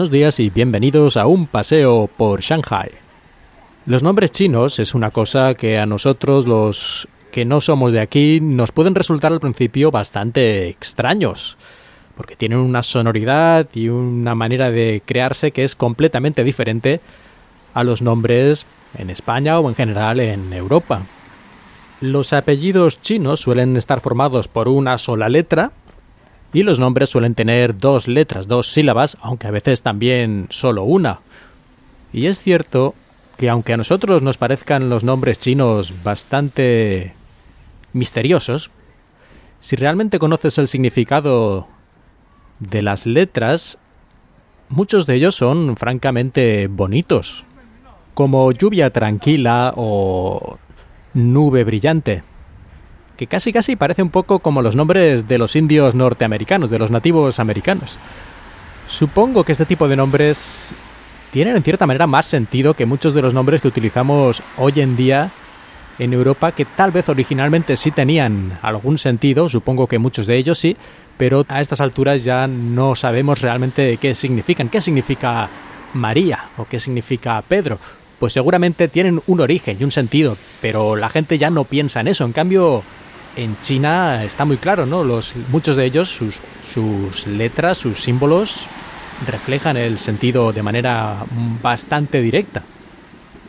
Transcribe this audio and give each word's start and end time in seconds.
Buenos 0.00 0.12
días 0.12 0.40
y 0.40 0.48
bienvenidos 0.48 1.18
a 1.18 1.26
un 1.26 1.46
paseo 1.46 2.08
por 2.16 2.40
Shanghai. 2.40 2.90
Los 3.84 4.02
nombres 4.02 4.32
chinos 4.32 4.78
es 4.78 4.94
una 4.94 5.10
cosa 5.10 5.52
que 5.52 5.78
a 5.78 5.84
nosotros 5.84 6.46
los 6.46 7.06
que 7.30 7.44
no 7.44 7.60
somos 7.60 7.92
de 7.92 8.00
aquí 8.00 8.40
nos 8.40 8.72
pueden 8.72 8.94
resultar 8.94 9.30
al 9.30 9.40
principio 9.40 9.90
bastante 9.90 10.68
extraños, 10.68 11.58
porque 12.14 12.34
tienen 12.34 12.60
una 12.60 12.82
sonoridad 12.82 13.68
y 13.74 13.90
una 13.90 14.34
manera 14.34 14.70
de 14.70 15.02
crearse 15.04 15.50
que 15.50 15.64
es 15.64 15.76
completamente 15.76 16.44
diferente 16.44 17.02
a 17.74 17.84
los 17.84 18.00
nombres 18.00 18.64
en 18.96 19.10
España 19.10 19.60
o 19.60 19.68
en 19.68 19.74
general 19.74 20.18
en 20.20 20.50
Europa. 20.54 21.02
Los 22.00 22.32
apellidos 22.32 23.02
chinos 23.02 23.40
suelen 23.40 23.76
estar 23.76 24.00
formados 24.00 24.48
por 24.48 24.70
una 24.70 24.96
sola 24.96 25.28
letra 25.28 25.72
y 26.52 26.62
los 26.62 26.80
nombres 26.80 27.10
suelen 27.10 27.34
tener 27.34 27.78
dos 27.78 28.08
letras, 28.08 28.48
dos 28.48 28.66
sílabas, 28.66 29.16
aunque 29.20 29.46
a 29.46 29.52
veces 29.52 29.82
también 29.82 30.46
solo 30.50 30.84
una. 30.84 31.20
Y 32.12 32.26
es 32.26 32.40
cierto 32.40 32.94
que 33.36 33.48
aunque 33.48 33.72
a 33.72 33.76
nosotros 33.76 34.22
nos 34.22 34.36
parezcan 34.36 34.90
los 34.90 35.04
nombres 35.04 35.38
chinos 35.38 35.94
bastante 36.02 37.14
misteriosos, 37.92 38.70
si 39.60 39.76
realmente 39.76 40.18
conoces 40.18 40.58
el 40.58 40.68
significado 40.68 41.68
de 42.58 42.82
las 42.82 43.06
letras, 43.06 43.78
muchos 44.68 45.06
de 45.06 45.14
ellos 45.14 45.36
son 45.36 45.76
francamente 45.76 46.66
bonitos, 46.66 47.44
como 48.14 48.50
lluvia 48.52 48.90
tranquila 48.90 49.72
o 49.76 50.58
nube 51.14 51.64
brillante, 51.64 52.22
que 53.20 53.26
casi 53.26 53.52
casi 53.52 53.76
parece 53.76 54.02
un 54.02 54.08
poco 54.08 54.38
como 54.38 54.62
los 54.62 54.76
nombres 54.76 55.28
de 55.28 55.36
los 55.36 55.54
indios 55.54 55.94
norteamericanos, 55.94 56.70
de 56.70 56.78
los 56.78 56.90
nativos 56.90 57.38
americanos. 57.38 57.98
Supongo 58.88 59.44
que 59.44 59.52
este 59.52 59.66
tipo 59.66 59.88
de 59.88 59.96
nombres 59.96 60.72
tienen 61.30 61.54
en 61.54 61.62
cierta 61.62 61.86
manera 61.86 62.06
más 62.06 62.24
sentido 62.24 62.72
que 62.72 62.86
muchos 62.86 63.12
de 63.12 63.20
los 63.20 63.34
nombres 63.34 63.60
que 63.60 63.68
utilizamos 63.68 64.42
hoy 64.56 64.72
en 64.76 64.96
día 64.96 65.30
en 65.98 66.14
Europa 66.14 66.52
que 66.52 66.64
tal 66.64 66.92
vez 66.92 67.10
originalmente 67.10 67.76
sí 67.76 67.90
tenían 67.90 68.58
algún 68.62 68.96
sentido, 68.96 69.50
supongo 69.50 69.86
que 69.86 69.98
muchos 69.98 70.26
de 70.26 70.36
ellos 70.38 70.56
sí, 70.58 70.78
pero 71.18 71.44
a 71.46 71.60
estas 71.60 71.82
alturas 71.82 72.24
ya 72.24 72.46
no 72.46 72.94
sabemos 72.94 73.42
realmente 73.42 73.98
qué 73.98 74.14
significan. 74.14 74.70
¿Qué 74.70 74.80
significa 74.80 75.50
María 75.92 76.48
o 76.56 76.64
qué 76.64 76.80
significa 76.80 77.42
Pedro? 77.46 77.78
Pues 78.18 78.32
seguramente 78.32 78.88
tienen 78.88 79.20
un 79.26 79.40
origen 79.40 79.76
y 79.78 79.84
un 79.84 79.90
sentido, 79.90 80.38
pero 80.62 80.96
la 80.96 81.10
gente 81.10 81.36
ya 81.36 81.50
no 81.50 81.64
piensa 81.64 82.00
en 82.00 82.08
eso. 82.08 82.24
En 82.24 82.32
cambio, 82.32 82.82
en 83.36 83.56
China 83.60 84.24
está 84.24 84.44
muy 84.44 84.56
claro, 84.56 84.86
¿no? 84.86 85.04
Los, 85.04 85.34
muchos 85.50 85.76
de 85.76 85.84
ellos, 85.84 86.08
sus, 86.08 86.40
sus 86.62 87.26
letras, 87.26 87.78
sus 87.78 87.98
símbolos, 87.98 88.68
reflejan 89.26 89.76
el 89.76 89.98
sentido 89.98 90.52
de 90.52 90.62
manera 90.62 91.16
bastante 91.62 92.20
directa. 92.20 92.62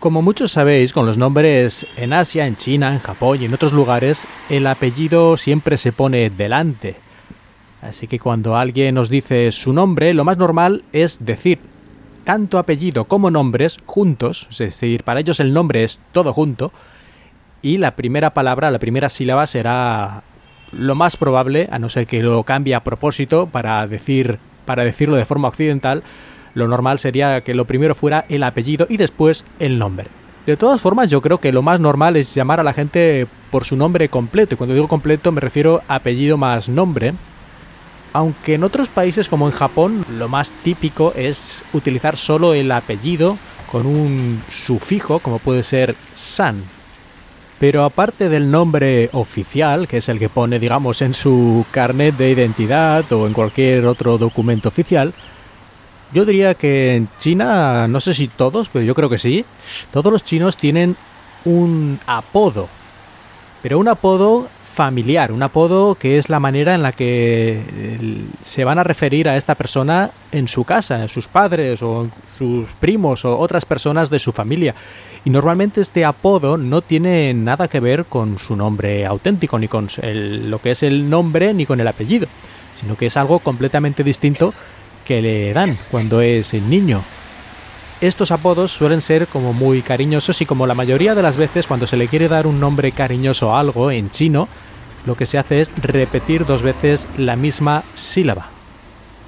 Como 0.00 0.20
muchos 0.20 0.52
sabéis, 0.52 0.92
con 0.92 1.06
los 1.06 1.16
nombres 1.16 1.86
en 1.96 2.12
Asia, 2.12 2.46
en 2.46 2.56
China, 2.56 2.92
en 2.92 3.00
Japón 3.00 3.40
y 3.40 3.46
en 3.46 3.54
otros 3.54 3.72
lugares, 3.72 4.26
el 4.50 4.66
apellido 4.66 5.36
siempre 5.36 5.78
se 5.78 5.92
pone 5.92 6.28
delante. 6.30 6.96
Así 7.80 8.06
que 8.06 8.18
cuando 8.18 8.56
alguien 8.56 8.94
nos 8.94 9.08
dice 9.08 9.50
su 9.52 9.72
nombre, 9.72 10.14
lo 10.14 10.24
más 10.24 10.38
normal 10.38 10.84
es 10.92 11.24
decir 11.24 11.58
tanto 12.24 12.58
apellido 12.58 13.04
como 13.04 13.30
nombres 13.30 13.78
juntos, 13.84 14.48
es 14.50 14.58
decir, 14.58 15.04
para 15.04 15.20
ellos 15.20 15.40
el 15.40 15.52
nombre 15.52 15.84
es 15.84 16.00
todo 16.12 16.32
junto, 16.32 16.72
y 17.64 17.78
la 17.78 17.96
primera 17.96 18.34
palabra, 18.34 18.70
la 18.70 18.78
primera 18.78 19.08
sílaba 19.08 19.46
será 19.46 20.22
lo 20.70 20.94
más 20.94 21.16
probable, 21.16 21.68
a 21.72 21.78
no 21.78 21.88
ser 21.88 22.06
que 22.06 22.22
lo 22.22 22.42
cambie 22.44 22.74
a 22.74 22.84
propósito 22.84 23.46
para 23.46 23.86
decir 23.86 24.38
para 24.66 24.84
decirlo 24.84 25.16
de 25.16 25.24
forma 25.24 25.48
occidental, 25.48 26.02
lo 26.54 26.68
normal 26.68 26.98
sería 26.98 27.42
que 27.42 27.54
lo 27.54 27.64
primero 27.64 27.94
fuera 27.94 28.26
el 28.28 28.42
apellido 28.42 28.86
y 28.88 28.98
después 28.98 29.44
el 29.58 29.78
nombre. 29.78 30.08
De 30.46 30.56
todas 30.58 30.80
formas, 30.80 31.10
yo 31.10 31.22
creo 31.22 31.38
que 31.38 31.52
lo 31.52 31.62
más 31.62 31.80
normal 31.80 32.16
es 32.16 32.34
llamar 32.34 32.60
a 32.60 32.64
la 32.64 32.74
gente 32.74 33.26
por 33.50 33.64
su 33.64 33.76
nombre 33.76 34.10
completo. 34.10 34.54
Y 34.54 34.58
cuando 34.58 34.74
digo 34.74 34.88
completo 34.88 35.32
me 35.32 35.40
refiero 35.40 35.82
a 35.88 35.96
apellido 35.96 36.36
más 36.36 36.68
nombre. 36.68 37.14
Aunque 38.12 38.54
en 38.54 38.64
otros 38.64 38.88
países 38.90 39.28
como 39.28 39.46
en 39.46 39.52
Japón 39.52 40.04
lo 40.18 40.28
más 40.28 40.52
típico 40.62 41.12
es 41.16 41.64
utilizar 41.72 42.16
solo 42.16 42.52
el 42.54 42.70
apellido 42.70 43.38
con 43.72 43.86
un 43.86 44.42
sufijo 44.48 45.18
como 45.18 45.38
puede 45.38 45.62
ser 45.62 45.96
san. 46.12 46.62
Pero 47.64 47.82
aparte 47.82 48.28
del 48.28 48.50
nombre 48.50 49.08
oficial, 49.14 49.88
que 49.88 49.96
es 49.96 50.10
el 50.10 50.18
que 50.18 50.28
pone 50.28 50.58
digamos 50.58 51.00
en 51.00 51.14
su 51.14 51.64
carnet 51.70 52.14
de 52.14 52.30
identidad 52.30 53.10
o 53.10 53.26
en 53.26 53.32
cualquier 53.32 53.86
otro 53.86 54.18
documento 54.18 54.68
oficial, 54.68 55.14
yo 56.12 56.26
diría 56.26 56.56
que 56.56 56.94
en 56.94 57.08
China, 57.18 57.88
no 57.88 58.00
sé 58.00 58.12
si 58.12 58.28
todos, 58.28 58.68
pero 58.68 58.84
yo 58.84 58.94
creo 58.94 59.08
que 59.08 59.16
sí, 59.16 59.46
todos 59.94 60.12
los 60.12 60.22
chinos 60.22 60.58
tienen 60.58 60.94
un 61.46 61.98
apodo. 62.06 62.68
Pero 63.62 63.78
un 63.78 63.88
apodo 63.88 64.46
familiar, 64.74 65.30
un 65.30 65.42
apodo 65.42 65.94
que 65.94 66.18
es 66.18 66.28
la 66.28 66.40
manera 66.40 66.74
en 66.74 66.82
la 66.82 66.90
que 66.90 67.60
se 68.42 68.64
van 68.64 68.78
a 68.78 68.84
referir 68.84 69.28
a 69.28 69.36
esta 69.36 69.54
persona 69.54 70.10
en 70.32 70.48
su 70.48 70.64
casa, 70.64 71.00
en 71.00 71.08
sus 71.08 71.28
padres 71.28 71.80
o 71.82 72.08
sus 72.36 72.68
primos 72.80 73.24
o 73.24 73.38
otras 73.38 73.64
personas 73.64 74.10
de 74.10 74.18
su 74.18 74.32
familia. 74.32 74.74
Y 75.24 75.30
normalmente 75.30 75.80
este 75.80 76.04
apodo 76.04 76.58
no 76.58 76.82
tiene 76.82 77.32
nada 77.32 77.68
que 77.68 77.80
ver 77.80 78.04
con 78.04 78.38
su 78.38 78.56
nombre 78.56 79.06
auténtico, 79.06 79.58
ni 79.58 79.68
con 79.68 79.86
lo 80.02 80.58
que 80.58 80.72
es 80.72 80.82
el 80.82 81.08
nombre, 81.08 81.54
ni 81.54 81.64
con 81.64 81.80
el 81.80 81.88
apellido, 81.88 82.26
sino 82.74 82.96
que 82.96 83.06
es 83.06 83.16
algo 83.16 83.38
completamente 83.38 84.02
distinto 84.02 84.52
que 85.06 85.22
le 85.22 85.52
dan 85.52 85.78
cuando 85.90 86.20
es 86.20 86.52
el 86.52 86.68
niño. 86.68 87.02
Estos 88.00 88.32
apodos 88.32 88.72
suelen 88.72 89.00
ser 89.00 89.26
como 89.28 89.52
muy 89.52 89.80
cariñosos 89.80 90.40
y 90.42 90.46
como 90.46 90.66
la 90.66 90.74
mayoría 90.74 91.14
de 91.14 91.22
las 91.22 91.36
veces 91.36 91.66
cuando 91.66 91.86
se 91.86 91.96
le 91.96 92.08
quiere 92.08 92.28
dar 92.28 92.46
un 92.46 92.60
nombre 92.60 92.92
cariñoso 92.92 93.54
a 93.54 93.60
algo 93.60 93.90
en 93.90 94.10
chino, 94.10 94.48
lo 95.06 95.16
que 95.16 95.26
se 95.26 95.38
hace 95.38 95.60
es 95.60 95.72
repetir 95.76 96.44
dos 96.44 96.62
veces 96.62 97.08
la 97.16 97.36
misma 97.36 97.84
sílaba. 97.94 98.48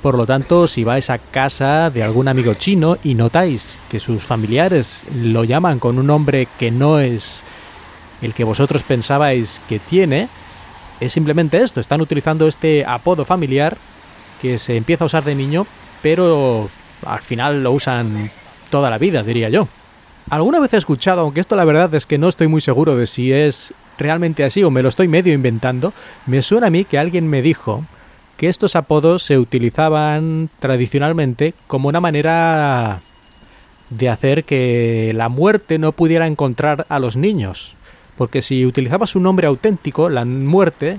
Por 0.02 0.16
lo 0.16 0.26
tanto, 0.26 0.66
si 0.66 0.84
vais 0.84 1.10
a 1.10 1.18
casa 1.18 1.90
de 1.90 2.02
algún 2.02 2.28
amigo 2.28 2.54
chino 2.54 2.98
y 3.02 3.14
notáis 3.14 3.78
que 3.90 4.00
sus 4.00 4.22
familiares 4.24 5.04
lo 5.14 5.44
llaman 5.44 5.78
con 5.78 5.98
un 5.98 6.06
nombre 6.06 6.48
que 6.58 6.70
no 6.70 6.98
es 6.98 7.42
el 8.22 8.34
que 8.34 8.44
vosotros 8.44 8.82
pensabais 8.82 9.60
que 9.68 9.78
tiene, 9.78 10.28
es 11.00 11.12
simplemente 11.12 11.62
esto, 11.62 11.80
están 11.80 12.00
utilizando 12.00 12.46
este 12.46 12.84
apodo 12.84 13.24
familiar 13.24 13.76
que 14.40 14.58
se 14.58 14.76
empieza 14.76 15.04
a 15.04 15.06
usar 15.06 15.24
de 15.24 15.34
niño, 15.34 15.66
pero 16.02 16.68
al 17.04 17.20
final 17.20 17.62
lo 17.62 17.72
usan 17.72 18.30
toda 18.76 18.90
la 18.90 18.98
vida, 18.98 19.22
diría 19.22 19.48
yo. 19.48 19.68
Alguna 20.28 20.60
vez 20.60 20.74
he 20.74 20.76
escuchado, 20.76 21.22
aunque 21.22 21.40
esto 21.40 21.56
la 21.56 21.64
verdad 21.64 21.94
es 21.94 22.04
que 22.04 22.18
no 22.18 22.28
estoy 22.28 22.46
muy 22.46 22.60
seguro 22.60 22.94
de 22.94 23.06
si 23.06 23.32
es 23.32 23.72
realmente 23.96 24.44
así 24.44 24.62
o 24.62 24.70
me 24.70 24.82
lo 24.82 24.90
estoy 24.90 25.08
medio 25.08 25.32
inventando, 25.32 25.94
me 26.26 26.42
suena 26.42 26.66
a 26.66 26.70
mí 26.70 26.84
que 26.84 26.98
alguien 26.98 27.26
me 27.26 27.40
dijo 27.40 27.86
que 28.36 28.50
estos 28.50 28.76
apodos 28.76 29.22
se 29.22 29.38
utilizaban 29.38 30.50
tradicionalmente 30.58 31.54
como 31.68 31.88
una 31.88 32.00
manera 32.00 33.00
de 33.88 34.10
hacer 34.10 34.44
que 34.44 35.12
la 35.14 35.30
muerte 35.30 35.78
no 35.78 35.92
pudiera 35.92 36.26
encontrar 36.26 36.84
a 36.90 36.98
los 36.98 37.16
niños. 37.16 37.76
Porque 38.18 38.42
si 38.42 38.66
utilizabas 38.66 39.16
un 39.16 39.22
nombre 39.22 39.46
auténtico, 39.46 40.10
la 40.10 40.26
muerte 40.26 40.98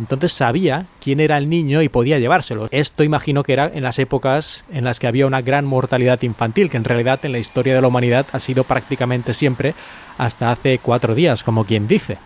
entonces 0.00 0.32
sabía 0.32 0.86
quién 1.00 1.20
era 1.20 1.36
el 1.36 1.48
niño 1.48 1.82
y 1.82 1.88
podía 1.88 2.18
llevárselo. 2.18 2.68
Esto 2.70 3.04
imagino 3.04 3.42
que 3.42 3.52
era 3.52 3.70
en 3.72 3.82
las 3.82 3.98
épocas 3.98 4.64
en 4.72 4.84
las 4.84 4.98
que 4.98 5.06
había 5.06 5.26
una 5.26 5.42
gran 5.42 5.66
mortalidad 5.66 6.20
infantil, 6.22 6.70
que 6.70 6.78
en 6.78 6.84
realidad 6.84 7.20
en 7.22 7.32
la 7.32 7.38
historia 7.38 7.74
de 7.74 7.82
la 7.82 7.88
humanidad 7.88 8.26
ha 8.32 8.40
sido 8.40 8.64
prácticamente 8.64 9.34
siempre 9.34 9.74
hasta 10.18 10.50
hace 10.50 10.78
cuatro 10.78 11.14
días, 11.14 11.44
como 11.44 11.64
quien 11.64 11.86
dice. 11.86 12.18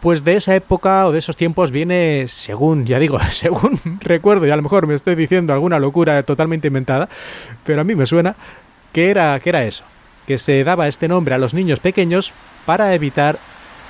Pues 0.00 0.24
de 0.24 0.34
esa 0.34 0.56
época 0.56 1.06
o 1.06 1.12
de 1.12 1.20
esos 1.20 1.36
tiempos 1.36 1.70
viene, 1.70 2.26
según, 2.26 2.86
ya 2.86 2.98
digo, 2.98 3.18
según 3.30 3.80
recuerdo, 4.00 4.46
y 4.46 4.50
a 4.50 4.56
lo 4.56 4.62
mejor 4.62 4.86
me 4.86 4.94
estoy 4.94 5.14
diciendo 5.14 5.52
alguna 5.52 5.78
locura 5.78 6.22
totalmente 6.24 6.68
inventada, 6.68 7.08
pero 7.64 7.82
a 7.82 7.84
mí 7.84 7.94
me 7.94 8.06
suena 8.06 8.34
que 8.92 9.10
era, 9.10 9.38
que 9.38 9.50
era 9.50 9.62
eso, 9.62 9.84
que 10.26 10.38
se 10.38 10.64
daba 10.64 10.88
este 10.88 11.06
nombre 11.06 11.34
a 11.34 11.38
los 11.38 11.54
niños 11.54 11.78
pequeños 11.78 12.32
para 12.66 12.94
evitar 12.94 13.38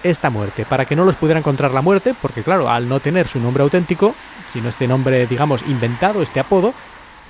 esta 0.02 0.31
muerte, 0.31 0.64
para 0.64 0.85
que 0.85 0.97
no 0.97 1.05
los 1.05 1.17
pudiera 1.17 1.38
encontrar 1.38 1.73
la 1.73 1.82
muerte, 1.82 2.14
porque 2.20 2.43
claro, 2.43 2.70
al 2.70 2.88
no 2.88 3.00
tener 3.00 3.29
su 3.29 3.41
nombre 3.41 3.62
auténtico, 3.62 4.14
sino 4.52 4.69
este 4.69 4.88
nombre, 4.88 5.26
digamos, 5.26 5.62
inventado, 5.69 6.23
este 6.23 6.41
apodo, 6.41 6.75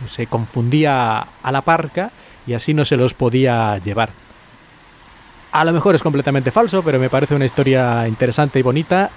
se 0.08 0.26
confundía 0.26 1.26
a 1.42 1.52
la 1.52 1.60
parca 1.60 2.10
y 2.46 2.54
así 2.54 2.74
no 2.74 2.84
se 2.84 2.96
los 2.96 3.14
podía 3.14 3.78
llevar. 3.78 4.10
A 5.52 5.64
lo 5.64 5.72
mejor 5.72 5.94
es 5.94 6.02
completamente 6.02 6.50
falso, 6.50 6.82
pero 6.82 6.98
me 6.98 7.10
parece 7.10 7.34
una 7.34 7.44
historia 7.44 8.06
interesante 8.06 8.58
y 8.58 8.62
bonita, 8.62 9.10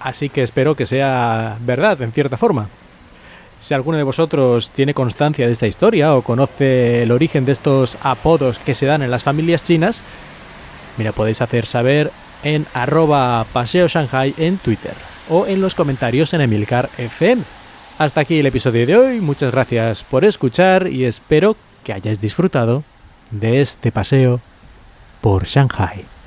así 0.00 0.28
que 0.28 0.42
espero 0.42 0.74
que 0.74 0.86
sea 0.86 1.56
verdad, 1.60 2.00
en 2.02 2.12
cierta 2.12 2.36
forma. 2.36 2.68
Si 3.60 3.74
alguno 3.74 3.98
de 3.98 4.04
vosotros 4.04 4.70
tiene 4.70 4.94
constancia 4.94 5.46
de 5.46 5.52
esta 5.52 5.66
historia 5.66 6.14
o 6.14 6.22
conoce 6.22 7.02
el 7.02 7.10
origen 7.10 7.44
de 7.44 7.52
estos 7.52 7.98
apodos 8.02 8.60
que 8.60 8.74
se 8.74 8.86
dan 8.86 9.02
en 9.02 9.10
las 9.10 9.24
familias 9.24 9.64
chinas, 9.64 10.04
mira, 10.96 11.10
podéis 11.10 11.42
hacer 11.42 11.66
saber 11.66 12.12
en 12.42 12.66
arroba 12.74 13.44
paseo 13.52 13.88
Shanghai 13.88 14.34
en 14.38 14.58
Twitter 14.58 14.94
o 15.28 15.46
en 15.46 15.60
los 15.60 15.74
comentarios 15.74 16.32
en 16.34 16.40
Emilcar 16.40 16.88
FM. 16.98 17.42
Hasta 17.98 18.20
aquí 18.20 18.38
el 18.38 18.46
episodio 18.46 18.86
de 18.86 18.96
hoy, 18.96 19.20
muchas 19.20 19.52
gracias 19.52 20.04
por 20.04 20.24
escuchar 20.24 20.86
y 20.86 21.04
espero 21.04 21.56
que 21.84 21.92
hayáis 21.92 22.20
disfrutado 22.20 22.84
de 23.30 23.60
este 23.60 23.92
paseo 23.92 24.40
por 25.20 25.44
Shanghai. 25.44 26.17